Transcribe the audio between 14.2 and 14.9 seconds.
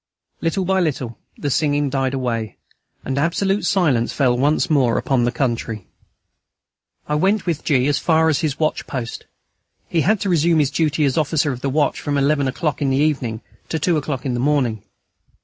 in the morning.